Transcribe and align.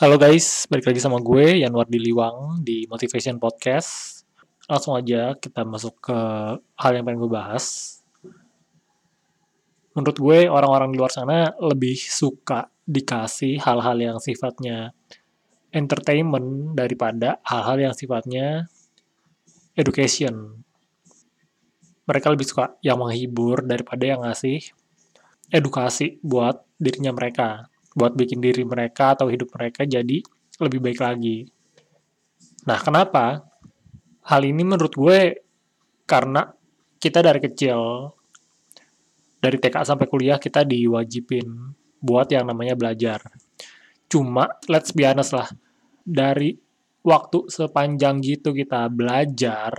Halo 0.00 0.16
guys, 0.16 0.64
balik 0.72 0.88
lagi 0.88 0.96
sama 0.96 1.20
gue 1.20 1.60
Yanwar 1.60 1.84
Diliwang 1.84 2.64
di 2.64 2.88
Motivation 2.88 3.36
Podcast. 3.36 4.24
Langsung 4.64 4.96
aja 4.96 5.36
kita 5.36 5.60
masuk 5.60 5.92
ke 6.00 6.18
hal 6.56 6.92
yang 6.96 7.04
pengen 7.04 7.20
gue 7.20 7.28
bahas. 7.28 8.00
Menurut 9.92 10.16
gue 10.16 10.38
orang-orang 10.48 10.88
di 10.88 10.96
luar 10.96 11.12
sana 11.12 11.52
lebih 11.60 12.00
suka 12.00 12.72
dikasih 12.88 13.60
hal-hal 13.60 14.00
yang 14.00 14.16
sifatnya 14.16 14.96
entertainment 15.68 16.72
daripada 16.72 17.36
hal-hal 17.44 17.92
yang 17.92 17.92
sifatnya 17.92 18.72
education. 19.76 20.64
Mereka 22.08 22.32
lebih 22.32 22.48
suka 22.48 22.72
yang 22.80 23.04
menghibur 23.04 23.68
daripada 23.68 24.08
yang 24.08 24.24
ngasih 24.24 24.64
edukasi 25.52 26.16
buat 26.24 26.64
dirinya 26.80 27.12
mereka 27.12 27.68
buat 27.94 28.14
bikin 28.14 28.38
diri 28.38 28.62
mereka 28.62 29.18
atau 29.18 29.26
hidup 29.26 29.50
mereka 29.54 29.82
jadi 29.82 30.22
lebih 30.60 30.80
baik 30.80 31.00
lagi. 31.00 31.48
Nah, 32.68 32.78
kenapa? 32.78 33.42
Hal 34.28 34.42
ini 34.44 34.62
menurut 34.62 34.92
gue 34.94 35.42
karena 36.04 36.44
kita 37.00 37.24
dari 37.24 37.40
kecil, 37.40 38.12
dari 39.40 39.56
TK 39.56 39.82
sampai 39.82 40.06
kuliah 40.06 40.36
kita 40.36 40.62
diwajibin 40.68 41.48
buat 41.98 42.28
yang 42.28 42.46
namanya 42.46 42.76
belajar. 42.76 43.24
Cuma, 44.10 44.60
let's 44.68 44.92
be 44.92 45.08
honest 45.08 45.32
lah, 45.32 45.48
dari 46.04 46.52
waktu 47.00 47.48
sepanjang 47.48 48.20
gitu 48.20 48.52
kita 48.52 48.92
belajar, 48.92 49.72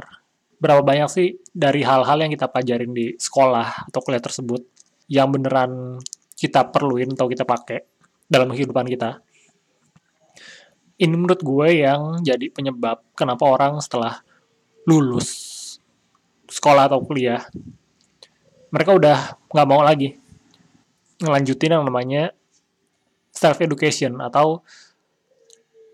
berapa 0.58 0.82
banyak 0.82 1.10
sih 1.10 1.28
dari 1.54 1.86
hal-hal 1.86 2.26
yang 2.26 2.32
kita 2.34 2.50
pelajarin 2.50 2.94
di 2.94 3.14
sekolah 3.14 3.92
atau 3.92 4.00
kuliah 4.02 4.24
tersebut 4.24 4.62
yang 5.12 5.30
beneran 5.30 6.02
kita 6.34 6.74
perluin 6.74 7.14
atau 7.14 7.30
kita 7.30 7.46
pakai 7.46 8.01
dalam 8.32 8.48
kehidupan 8.48 8.88
kita. 8.88 9.20
Ini 10.96 11.12
menurut 11.12 11.44
gue 11.44 11.84
yang 11.84 12.24
jadi 12.24 12.48
penyebab 12.48 13.04
kenapa 13.12 13.44
orang 13.44 13.84
setelah 13.84 14.24
lulus 14.88 15.60
sekolah 16.48 16.88
atau 16.88 17.04
kuliah, 17.04 17.44
mereka 18.72 18.96
udah 18.96 19.18
nggak 19.52 19.68
mau 19.68 19.84
lagi 19.84 20.16
ngelanjutin 21.20 21.76
yang 21.76 21.84
namanya 21.84 22.32
self 23.30 23.60
education 23.60 24.18
atau 24.24 24.64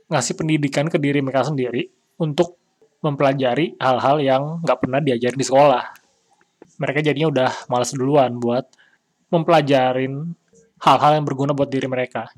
ngasih 0.07 0.39
pendidikan 0.39 0.87
ke 0.87 0.95
diri 0.95 1.19
mereka 1.19 1.51
sendiri 1.51 1.89
untuk 2.21 2.55
mempelajari 3.03 3.75
hal-hal 3.77 4.17
yang 4.23 4.43
nggak 4.63 4.79
pernah 4.79 4.99
diajarin 5.03 5.39
di 5.39 5.47
sekolah. 5.47 5.83
Mereka 6.77 7.03
jadinya 7.03 7.27
udah 7.29 7.51
males 7.67 7.91
duluan 7.93 8.39
buat 8.39 8.65
mempelajarin 9.29 10.31
hal-hal 10.81 11.11
yang 11.17 11.25
berguna 11.25 11.53
buat 11.57 11.69
diri 11.69 11.89
mereka. 11.89 12.29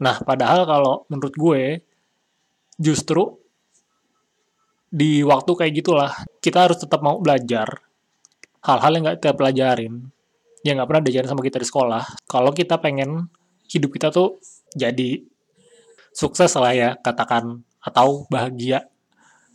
Nah, 0.00 0.22
padahal 0.22 0.64
kalau 0.64 1.04
menurut 1.12 1.34
gue, 1.36 1.62
justru 2.80 3.36
di 4.90 5.22
waktu 5.22 5.50
kayak 5.54 5.72
gitulah, 5.76 6.12
kita 6.42 6.66
harus 6.66 6.78
tetap 6.80 7.04
mau 7.04 7.20
belajar 7.22 7.68
hal-hal 8.64 8.90
yang 8.96 9.02
gak 9.06 9.18
kita 9.22 9.36
pelajarin, 9.36 9.94
yang 10.66 10.80
gak 10.80 10.88
pernah 10.88 11.02
diajarin 11.04 11.30
sama 11.30 11.42
kita 11.44 11.58
di 11.60 11.68
sekolah. 11.68 12.04
Kalau 12.26 12.50
kita 12.50 12.80
pengen 12.80 13.28
hidup 13.70 13.90
kita 13.92 14.10
tuh 14.10 14.40
jadi 14.74 15.22
sukses 16.10 16.50
lah 16.58 16.74
ya, 16.74 16.90
katakan, 16.98 17.62
atau 17.80 18.26
bahagia. 18.28 18.88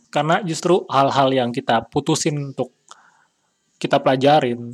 Karena 0.08 0.40
justru 0.40 0.86
hal-hal 0.88 1.28
yang 1.34 1.50
kita 1.52 1.84
putusin 1.92 2.54
untuk 2.54 2.72
kita 3.76 4.00
pelajarin 4.00 4.72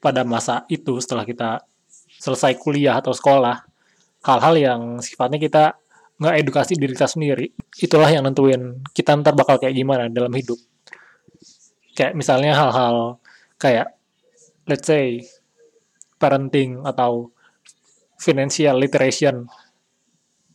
pada 0.00 0.24
masa 0.24 0.64
itu 0.72 0.96
setelah 1.02 1.28
kita 1.28 1.60
selesai 2.18 2.58
kuliah 2.58 2.98
atau 2.98 3.14
sekolah, 3.14 3.62
hal-hal 4.26 4.54
yang 4.58 4.80
sifatnya 4.98 5.38
kita 5.38 5.64
nggak 6.18 6.34
edukasi 6.42 6.74
diri 6.74 6.92
kita 6.98 7.06
sendiri, 7.06 7.46
itulah 7.78 8.10
yang 8.10 8.26
nentuin 8.26 8.82
kita 8.90 9.14
ntar 9.22 9.38
bakal 9.38 9.62
kayak 9.62 9.78
gimana 9.78 10.10
dalam 10.10 10.34
hidup. 10.34 10.58
Kayak 11.94 12.18
misalnya 12.18 12.58
hal-hal 12.58 13.22
kayak, 13.54 13.94
let's 14.66 14.86
say, 14.86 15.22
parenting 16.18 16.82
atau 16.82 17.30
financial 18.18 18.74
literation, 18.82 19.46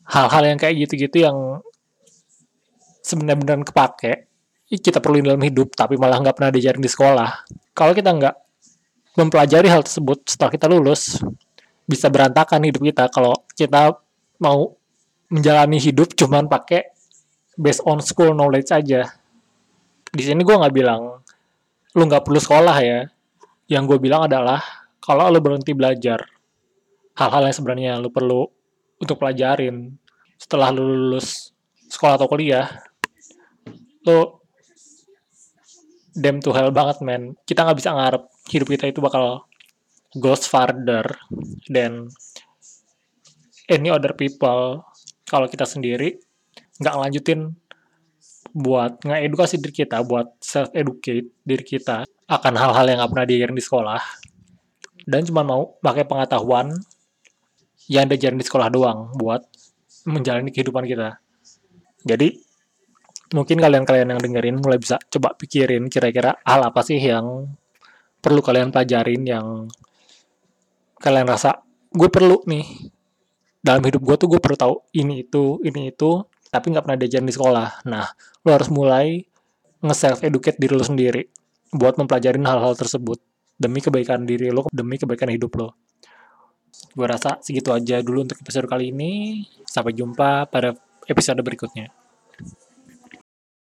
hal-hal 0.03 0.43
yang 0.43 0.59
kayak 0.59 0.83
gitu-gitu 0.83 1.23
yang 1.23 1.63
sebenarnya 2.99 3.39
benar 3.39 3.63
kepake, 3.63 4.27
kita 4.67 4.99
perluin 4.99 5.23
dalam 5.23 5.43
hidup, 5.43 5.71
tapi 5.75 5.95
malah 5.95 6.19
nggak 6.19 6.35
pernah 6.35 6.51
diajarin 6.51 6.83
di 6.83 6.91
sekolah. 6.91 7.31
Kalau 7.71 7.95
kita 7.95 8.11
nggak 8.11 8.35
mempelajari 9.15 9.71
hal 9.71 9.85
tersebut 9.85 10.27
setelah 10.27 10.51
kita 10.51 10.67
lulus, 10.67 11.23
bisa 11.83 12.07
berantakan 12.07 12.63
hidup 12.63 12.81
kita 12.83 13.11
kalau 13.11 13.35
kita 13.55 13.99
mau 14.39 14.75
menjalani 15.27 15.79
hidup 15.81 16.15
cuman 16.15 16.47
pakai 16.47 16.93
based 17.59 17.83
on 17.85 17.99
school 17.99 18.31
knowledge 18.33 18.69
aja. 18.71 19.09
Di 20.13 20.23
sini 20.23 20.45
gue 20.45 20.55
nggak 20.55 20.73
bilang 20.73 21.21
lu 21.93 22.03
nggak 22.05 22.23
perlu 22.25 22.39
sekolah 22.39 22.77
ya. 22.81 22.99
Yang 23.67 23.83
gue 23.95 23.97
bilang 24.09 24.27
adalah 24.29 24.61
kalau 25.03 25.27
lu 25.31 25.39
berhenti 25.41 25.73
belajar 25.73 26.23
hal-hal 27.13 27.43
yang 27.45 27.55
sebenarnya 27.55 27.91
lu 28.01 28.09
perlu 28.09 28.45
untuk 28.97 29.19
pelajarin 29.19 29.93
setelah 30.39 30.73
lu 30.73 30.83
lulus 30.83 31.53
sekolah 31.87 32.17
atau 32.17 32.25
kuliah, 32.25 32.67
lu 34.03 34.41
damn 36.17 36.41
to 36.41 36.49
hell 36.51 36.73
banget 36.73 36.99
men. 37.05 37.37
Kita 37.45 37.63
nggak 37.63 37.77
bisa 37.77 37.93
ngarep 37.93 38.23
hidup 38.49 38.67
kita 38.69 38.85
itu 38.89 38.99
bakal 38.99 39.45
goes 40.17 40.45
farther 40.45 41.05
than 41.69 42.09
any 43.69 43.89
other 43.89 44.13
people 44.13 44.85
kalau 45.25 45.49
kita 45.49 45.65
sendiri 45.65 46.21
nggak 46.77 46.93
ngelanjutin 46.93 47.53
buat 48.53 49.01
edukasi 49.01 49.57
diri 49.57 49.73
kita, 49.73 50.05
buat 50.05 50.37
self-educate 50.37 51.41
diri 51.41 51.65
kita 51.65 52.05
akan 52.29 52.53
hal-hal 52.53 52.85
yang 52.85 52.97
nggak 53.01 53.11
pernah 53.11 53.25
diajarin 53.25 53.57
di 53.57 53.65
sekolah, 53.65 54.01
dan 55.09 55.25
cuma 55.25 55.41
mau 55.41 55.73
pakai 55.81 56.05
pengetahuan 56.05 56.69
yang 57.89 58.05
diajarin 58.05 58.37
di 58.37 58.45
sekolah 58.45 58.69
doang 58.69 59.09
buat 59.17 59.41
menjalani 60.05 60.53
kehidupan 60.53 60.85
kita. 60.85 61.17
Jadi, 62.05 62.37
mungkin 63.33 63.57
kalian-kalian 63.57 64.13
yang 64.13 64.21
dengerin 64.21 64.55
mulai 64.61 64.77
bisa 64.77 65.01
coba 65.09 65.33
pikirin 65.33 65.89
kira-kira 65.89 66.37
hal 66.45 66.61
apa 66.61 66.85
sih 66.85 67.01
yang 67.01 67.49
perlu 68.21 68.45
kalian 68.45 68.69
pelajarin 68.69 69.23
yang 69.25 69.65
kalian 71.03 71.27
rasa 71.27 71.59
gue 71.91 72.07
perlu 72.07 72.47
nih. 72.47 72.63
Dalam 73.63 73.83
hidup 73.83 74.03
gue 74.03 74.15
tuh 74.15 74.27
gue 74.31 74.39
perlu 74.39 74.55
tahu 74.55 74.75
ini 74.95 75.27
itu 75.27 75.59
ini 75.67 75.91
itu 75.91 76.23
tapi 76.47 76.71
nggak 76.71 76.83
pernah 76.87 76.99
diajarin 76.99 77.27
di 77.27 77.35
sekolah. 77.35 77.83
Nah 77.91 78.07
lo 78.15 78.49
harus 78.49 78.71
mulai 78.71 79.19
nge-self 79.83 80.23
educate 80.23 80.55
diri 80.55 80.73
lo 80.79 80.85
sendiri 80.87 81.27
buat 81.75 81.99
mempelajari 81.99 82.39
hal-hal 82.39 82.71
tersebut 82.79 83.19
demi 83.59 83.83
kebaikan 83.83 84.23
diri 84.23 84.47
lo 84.47 84.63
demi 84.71 84.95
kebaikan 84.95 85.27
hidup 85.27 85.51
lo 85.59 85.75
gue 86.93 87.07
rasa 87.09 87.41
segitu 87.41 87.73
aja 87.73 88.01
dulu 88.05 88.25
untuk 88.25 88.37
episode 88.39 88.69
kali 88.69 88.93
ini. 88.93 89.43
Sampai 89.65 89.97
jumpa 89.97 90.47
pada 90.47 90.77
episode 91.09 91.41
berikutnya 91.41 92.02